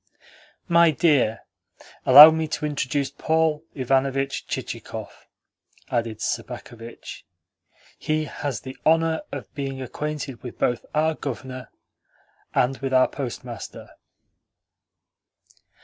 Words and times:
"My 0.67 0.89
dear, 0.89 1.41
allow 2.07 2.31
me 2.31 2.47
to 2.47 2.65
introduce 2.65 3.11
Paul 3.11 3.63
Ivanovitch 3.75 4.47
Chichikov," 4.47 5.27
added 5.91 6.21
Sobakevitch. 6.23 7.21
"He 7.99 8.25
has 8.25 8.61
the 8.61 8.75
honour 8.83 9.21
of 9.31 9.53
being 9.53 9.79
acquainted 9.79 10.41
both 10.41 10.59
with 10.71 10.85
our 10.95 11.13
Governor 11.13 11.69
and 12.55 12.79
with 12.79 12.93
our 12.95 13.09
Postmaster." 13.09 13.89